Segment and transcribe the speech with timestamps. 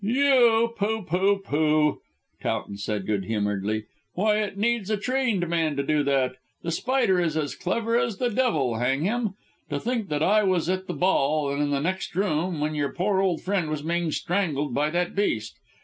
[0.03, 0.73] "You?
[0.79, 1.03] Pooh!
[1.03, 1.37] Pooh!
[1.45, 2.01] Pooh!"
[2.39, 3.85] said Towton good humouredly.
[4.15, 6.37] "Why, it needs a trained man to do that.
[6.63, 9.35] The Spider is as clever as the devil, hang him.
[9.69, 12.91] To think that I was at the ball, and in the next room, when our
[12.91, 15.55] poor old friend was being strangled by that beast.